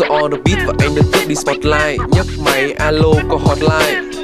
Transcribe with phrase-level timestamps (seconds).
[0.00, 2.00] to all the beat và anh đã cướp đi spotlight.
[2.12, 4.19] Nhấc máy, alo, có hotline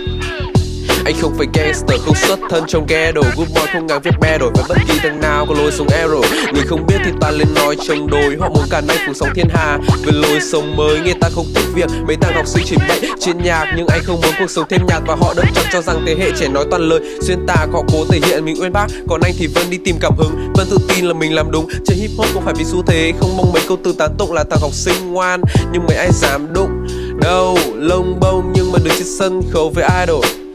[1.06, 4.10] anh không phải gangster, không xuất thân trong ghe đồ good boy không ngang viết
[4.20, 7.10] be đổi với bất kỳ thằng nào có lối sống arrow người không biết thì
[7.20, 10.40] ta lên nói chống đối họ muốn cả nay phủ sóng thiên hà về lối
[10.40, 11.00] sống mới.
[11.00, 13.74] Nghe ta không thích việc mấy thằng học sinh chỉ bậy trên nhạc.
[13.76, 16.16] Nhưng anh không muốn cuộc sống thêm nhạt và họ đâm chọc cho rằng thế
[16.18, 17.00] hệ trẻ nói toàn lời.
[17.22, 18.86] Xuyên tạc, họ cố thể hiện mình uyên bác.
[19.08, 21.68] Còn anh thì vẫn đi tìm cảm hứng, vẫn tự tin là mình làm đúng.
[21.86, 24.32] Chơi hip hop không phải vì xu thế, không mong mấy câu từ tán tụng
[24.32, 25.40] là thằng học sinh ngoan.
[25.72, 26.86] Nhưng mấy ai dám đụng
[27.22, 30.45] đâu lông bông nhưng mà được trên sân khấu với idol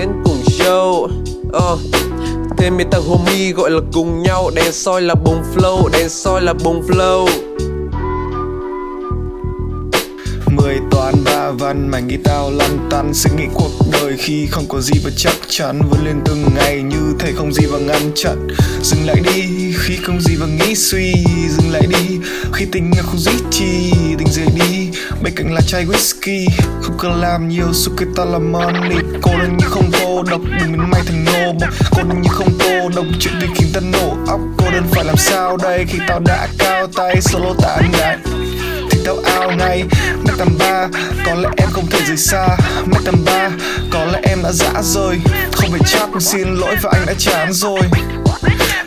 [0.00, 1.08] diễn cùng show.
[1.56, 1.80] Uh.
[2.58, 4.50] Thêm mấy thằng homie gọi là cùng nhau.
[4.54, 7.28] Đèn soi là bùng flow, đèn soi là bùng flow.
[10.56, 13.14] Mười toán ba văn mảnh nghĩ tao lăn tăn.
[13.14, 15.82] Suy nghĩ cuộc đời khi không có gì và chắc chắn.
[15.90, 18.48] Vươn lên từng ngày như thể không gì và ngăn chặn.
[18.82, 21.14] Dừng lại đi khi không gì và nghĩ suy.
[21.48, 22.18] Dừng lại đi
[22.52, 23.92] khi tình yêu không duy trì.
[24.18, 24.79] Tình rời đi
[25.22, 26.46] bên cạnh là chai whisky
[26.82, 28.98] không cần làm nhiều su cái ta là money.
[29.22, 31.68] Cô đơn như không cô độc đừng đến may thành nô bộc.
[31.90, 34.40] Cô đơn như không cô độc chuyện tình khiến ta nổ óc.
[34.58, 38.18] Cô đơn phải làm sao đây khi tao đã cao tay solo tàn đại
[38.90, 39.84] thì tao ao ngay
[40.24, 40.88] mét tầm ba
[41.26, 42.48] có lẽ em không thể rời xa.
[42.86, 43.50] Mét tầm ba
[43.90, 45.20] có lẽ em đã dã rời.
[45.52, 47.80] Không phải chắc xin lỗi và anh đã chán rồi.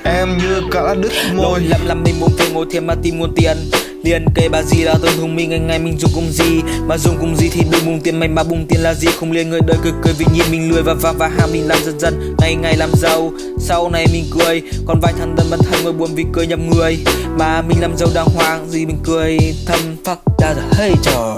[0.04, 1.60] Em như cả đứt môi.
[1.60, 3.58] lầm lầm mình muốn tiền ngồi thêm mà tìm nguồn tiền
[4.04, 6.62] liền kê bà gì là tôi thông minh ngày ngày mình dùng cùng gì?
[6.88, 9.08] Mà dùng cùng gì thì đừng bùng tiền mày mà bùng tiền là gì?
[9.20, 11.68] Không liền người đời cười cười vì nhìn mình lười và và và ham mình
[11.68, 13.32] làm dần dần, ngày ngày làm giàu.
[13.60, 16.70] Sau này mình cười, còn vài thằng thân bản thân ngồi buồn vì cười nhầm
[16.70, 16.98] người.
[17.38, 21.38] Mà mình làm giàu đàng hoàng, gì mình cười, thầm fuck that's a trò.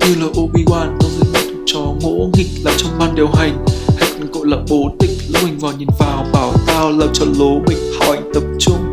[0.00, 3.64] Như là Obi-Wan, tôi dưới mắt thuộc trò ngỗ nghịch là trong ban điều hành.
[3.98, 7.24] Hay còn gọi là bố tịch lúc mình vào nhìn vào, bảo tao làm cho
[7.38, 7.78] lố mình.
[8.00, 8.87] Hỏi tập trung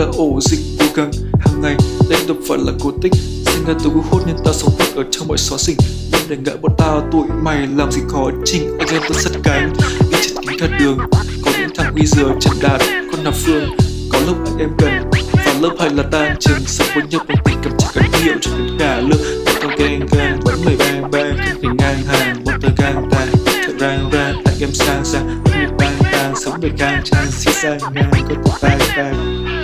[0.00, 1.76] là ổ dịch vô gắng hàng ngày
[2.10, 3.12] lên tập phận là cố tích.
[3.46, 5.76] Sinh ra từ hút nên ta sống thật ở trong mọi xóa xỉnh.
[6.12, 8.30] Nên để ngại bọn ta tụi mày làm gì khó.
[8.44, 9.72] Trình anh em tôi sắt cánh
[10.10, 10.98] đi chật kính cả đường.
[11.44, 12.80] Có những thằng uy dừa trần đạt
[13.12, 13.76] con nạp phương.
[14.12, 16.60] Có lúc anh em cần và lớp hay là tan trường.
[16.66, 20.06] Sắp với nhau bằng tình cảm chỉ cần hiệu cho đến cả lương tao gang
[20.12, 21.36] ghen vẫn mày bang bang.
[21.36, 23.28] Không thể ngang hàng, bọn tao gang tàn.
[23.44, 27.52] Thật rang rang anh em sang sang vẫn bang bang sống đời càng trang xí
[27.52, 29.59] sang ngang, có tụi bang bang